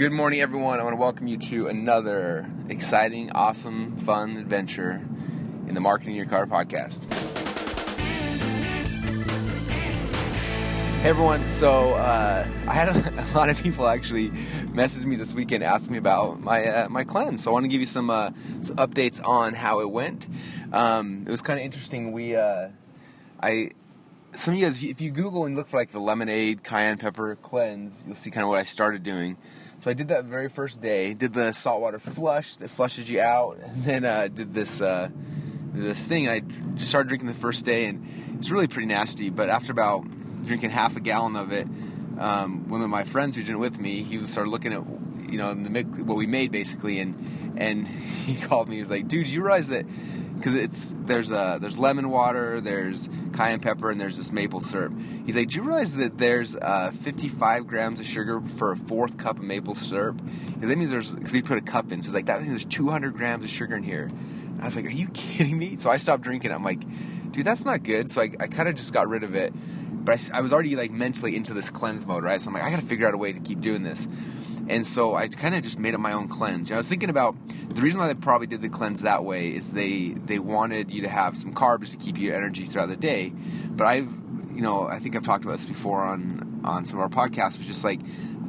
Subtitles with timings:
[0.00, 0.80] Good morning, everyone.
[0.80, 4.92] I want to welcome you to another exciting, awesome, fun adventure
[5.68, 7.04] in the Marketing Your Car podcast.
[11.02, 11.46] Hey, everyone.
[11.48, 14.30] So, uh, I had a, a, lot of people actually
[14.72, 17.44] message me this weekend asking me about my uh, my cleanse.
[17.44, 18.30] So, I want to give you some, uh,
[18.62, 20.28] some updates on how it went.
[20.72, 22.12] Um, it was kind of interesting.
[22.12, 22.70] We, uh,
[23.38, 23.72] I,
[24.32, 27.36] some of you guys, if you Google and look for like the lemonade cayenne pepper
[27.36, 29.36] cleanse, you'll see kind of what I started doing.
[29.80, 31.14] So I did that very first day.
[31.14, 35.08] Did the saltwater flush that flushes you out, and then uh, did this uh,
[35.72, 36.28] this thing.
[36.28, 36.40] I
[36.74, 39.30] just started drinking the first day, and it's really pretty nasty.
[39.30, 40.04] But after about
[40.44, 41.66] drinking half a gallon of it,
[42.18, 44.82] um, one of my friends who did it with me, he started looking at
[45.30, 47.88] you know the, what we made basically, and and
[48.26, 48.74] he called me.
[48.74, 49.86] He was like, "Dude, you realize that?"
[50.40, 54.94] Because it's there's a there's lemon water, there's cayenne pepper, and there's this maple syrup.
[55.26, 59.18] He's like, do you realize that there's uh, 55 grams of sugar for a fourth
[59.18, 60.18] cup of maple syrup?
[60.18, 62.48] And that means there's because he put a cup in, so he's like that means
[62.48, 64.04] there's 200 grams of sugar in here.
[64.04, 65.76] And I was like, are you kidding me?
[65.76, 66.52] So I stopped drinking.
[66.52, 66.80] I'm like,
[67.32, 68.10] dude, that's not good.
[68.10, 69.52] So I, I kind of just got rid of it.
[70.02, 72.40] But I, I was already like mentally into this cleanse mode, right?
[72.40, 74.08] So I'm like, I got to figure out a way to keep doing this.
[74.70, 76.70] And so I kind of just made up my own cleanse.
[76.70, 77.36] I was thinking about
[77.70, 81.02] the reason why they probably did the cleanse that way is they they wanted you
[81.02, 83.32] to have some carbs to keep your energy throughout the day.
[83.68, 84.10] But I've
[84.54, 87.58] you know I think I've talked about this before on on some of our podcasts.
[87.58, 88.00] Was just like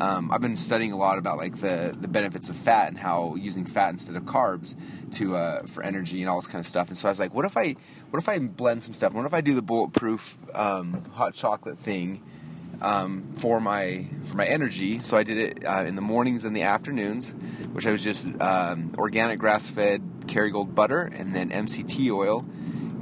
[0.00, 3.36] um, I've been studying a lot about like the the benefits of fat and how
[3.36, 4.74] using fat instead of carbs
[5.12, 6.88] to uh, for energy and all this kind of stuff.
[6.88, 7.76] And so I was like, what if I
[8.10, 9.12] what if I blend some stuff?
[9.12, 12.22] What if I do the bulletproof um, hot chocolate thing?
[12.80, 14.98] Um, for my for my energy.
[15.00, 17.30] So I did it uh, in the mornings and the afternoons,
[17.72, 22.44] which I was just um, organic grass fed Kerrygold butter and then MCT oil,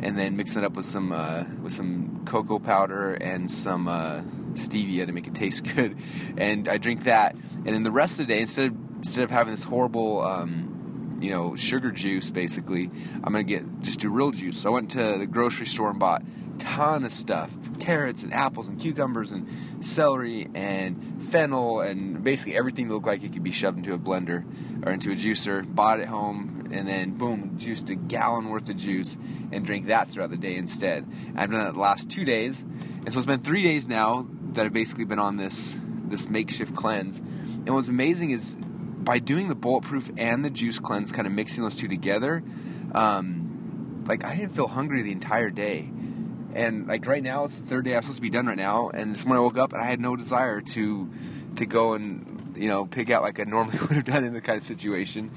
[0.00, 4.20] and then mixing it up with some uh, with some cocoa powder and some uh,
[4.52, 5.96] stevia to make it taste good.
[6.36, 9.30] And I drink that, and then the rest of the day instead of instead of
[9.30, 10.75] having this horrible um,
[11.20, 12.90] you know sugar juice basically
[13.24, 15.98] i'm gonna get just do real juice so i went to the grocery store and
[15.98, 16.22] bought
[16.58, 19.46] ton of stuff carrots and apples and cucumbers and
[19.84, 23.98] celery and fennel and basically everything that looked like it could be shoved into a
[23.98, 24.44] blender
[24.84, 25.66] or into a juicer.
[25.74, 29.16] Bought it home and then boom, juiced a gallon worth of juice
[29.52, 31.06] and drink that throughout the day instead.
[31.36, 34.66] I've done that the last two days, and so it's been three days now that
[34.66, 35.76] I've basically been on this
[36.08, 37.18] this makeshift cleanse.
[37.18, 38.56] And what's amazing is
[39.06, 42.42] by doing the bulletproof and the juice cleanse, kind of mixing those two together.
[42.92, 45.90] Um, like I didn't feel hungry the entire day
[46.56, 48.88] and like right now, it's the third day I'm supposed to be done right now.
[48.88, 51.10] And this morning I woke up and I had no desire to
[51.56, 54.40] to go and you know pick out like I normally would have done in the
[54.40, 55.30] kind of situation.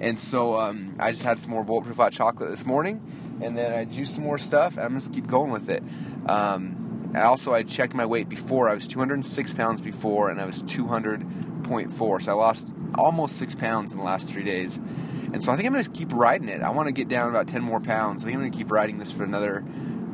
[0.00, 3.72] And so um, I just had some more bulletproof hot chocolate this morning, and then
[3.72, 4.76] I juiced some more stuff.
[4.76, 5.84] And I'm just keep going with it.
[6.26, 8.70] Um, I also I checked my weight before.
[8.70, 12.22] I was 206 pounds before, and I was 200.4.
[12.22, 14.76] So I lost almost six pounds in the last three days.
[14.76, 16.62] And so I think I'm going to keep riding it.
[16.62, 18.22] I want to get down about 10 more pounds.
[18.22, 19.64] I think I'm going to keep riding this for another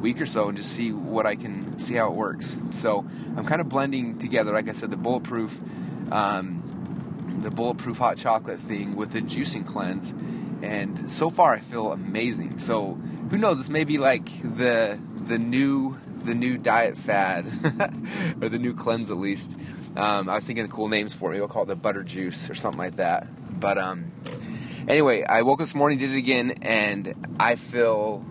[0.00, 2.56] week or so and just see what I can see how it works.
[2.70, 5.60] So I'm kind of blending together, like I said, the bulletproof,
[6.10, 10.12] um, the bulletproof hot chocolate thing with the juicing cleanse,
[10.62, 12.58] and so far I feel amazing.
[12.58, 12.94] So
[13.30, 13.58] who knows?
[13.58, 17.46] This may be like the the new the new diet fad
[18.42, 19.56] or the new cleanse at least.
[19.96, 21.32] Um, I was thinking of cool names for it.
[21.32, 23.26] Maybe we'll call it the butter juice or something like that.
[23.60, 24.12] But um,
[24.88, 28.24] anyway, I woke up this morning, did it again, and I feel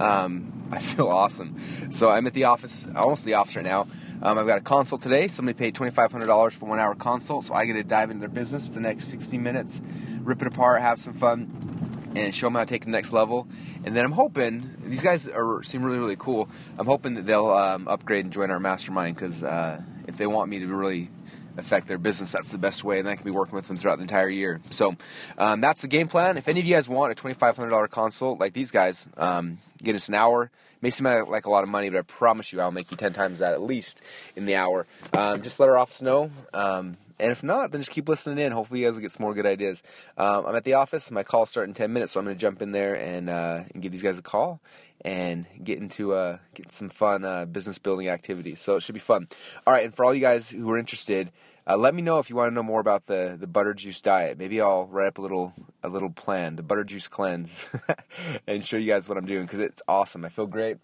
[0.00, 1.56] um, I feel awesome.
[1.92, 3.86] So I'm at the office, almost the office right now.
[4.22, 5.28] Um, I've got a consult today.
[5.28, 8.66] Somebody paid $2,500 for one hour consult, so I get to dive into their business
[8.66, 9.80] for the next 60 minutes,
[10.20, 11.83] rip it apart, have some fun,
[12.14, 13.46] and show them how to take the next level.
[13.84, 16.48] And then I'm hoping these guys are seem really really cool.
[16.78, 20.50] I'm hoping that they'll um, upgrade and join our mastermind because uh, if they want
[20.50, 21.10] me to really
[21.56, 23.96] affect their business, that's the best way, and I can be working with them throughout
[23.96, 24.60] the entire year.
[24.70, 24.96] So
[25.38, 26.36] um, that's the game plan.
[26.36, 30.08] If any of you guys want a $2,500 consult like these guys, um, get us
[30.08, 30.50] an hour.
[30.80, 33.14] May seem like a lot of money, but I promise you I'll make you 10
[33.14, 34.02] times that at least
[34.36, 34.86] in the hour.
[35.14, 36.30] Um, just let our office know.
[36.52, 38.52] Um, and if not, then just keep listening in.
[38.52, 39.82] Hopefully, you guys will get some more good ideas.
[40.16, 41.10] Um, I'm at the office.
[41.10, 43.64] My call start in 10 minutes, so I'm going to jump in there and, uh,
[43.72, 44.60] and give these guys a call
[45.04, 48.60] and get into uh, get some fun uh, business building activities.
[48.60, 49.28] So it should be fun.
[49.66, 51.30] All right, and for all you guys who are interested,
[51.66, 54.00] uh, let me know if you want to know more about the, the butter juice
[54.00, 54.38] diet.
[54.38, 57.66] Maybe I'll write up a little a little plan, the butter juice cleanse,
[58.46, 60.24] and show you guys what I'm doing because it's awesome.
[60.24, 60.78] I feel great,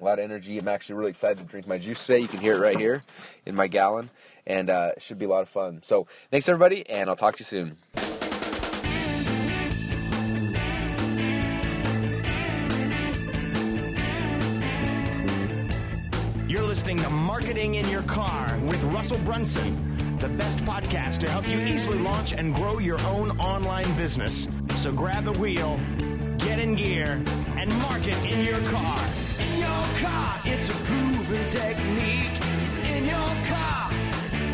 [0.00, 0.58] a lot of energy.
[0.58, 2.20] I'm actually really excited to drink my juice today.
[2.20, 3.02] You can hear it right here
[3.44, 4.10] in my gallon,
[4.46, 5.82] and uh, it should be a lot of fun.
[5.82, 7.76] So thanks everybody, and I'll talk to you soon.
[16.48, 21.46] You're listening to Marketing in Your Car with Russell Brunson the best podcast to help
[21.46, 24.48] you easily launch and grow your own online business.
[24.76, 25.78] So grab the wheel,
[26.38, 27.20] get in gear,
[27.56, 28.98] and market in your car.
[29.38, 32.36] In your car, it's a proven technique.
[32.92, 33.90] In your car,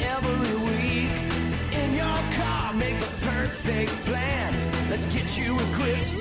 [0.01, 1.13] every week.
[1.73, 4.55] In your car, make the perfect plan.
[4.91, 6.13] Let's get you equipped,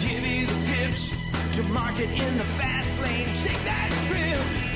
[0.00, 1.16] give you the tips
[1.56, 3.28] to market in the fast lane.
[3.34, 4.69] Take that trip